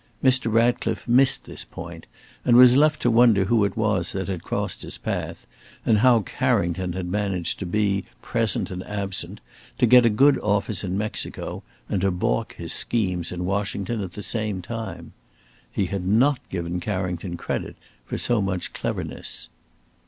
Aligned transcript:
Mr. 0.23 0.51
Ratcliffe 0.51 1.07
missed 1.07 1.43
this 1.45 1.63
point, 1.63 2.07
and 2.43 2.57
was 2.57 2.75
left 2.75 3.03
to 3.03 3.11
wonder 3.11 3.45
who 3.45 3.63
it 3.65 3.77
was 3.77 4.13
that 4.13 4.29
had 4.29 4.41
crossed 4.41 4.81
his 4.81 4.97
path, 4.97 5.45
and 5.85 5.99
how 5.99 6.21
Carrington 6.21 6.93
had 6.93 7.05
managed 7.05 7.59
to 7.59 7.67
be 7.67 8.05
present 8.19 8.71
and 8.71 8.81
absent, 8.87 9.41
to 9.77 9.85
get 9.85 10.03
a 10.03 10.09
good 10.09 10.39
office 10.39 10.83
in 10.83 10.97
Mexico 10.97 11.61
and 11.87 12.01
to 12.01 12.09
baulk 12.09 12.53
his 12.53 12.73
schemes 12.73 13.31
in 13.31 13.45
Washington, 13.45 14.01
at 14.01 14.13
the 14.13 14.23
same 14.23 14.59
time. 14.59 15.13
He 15.71 15.85
had 15.85 16.03
not 16.07 16.39
given 16.49 16.79
Carrington 16.79 17.37
credit 17.37 17.75
for 18.03 18.17
so 18.17 18.41
much 18.41 18.73
cleverness. 18.73 19.49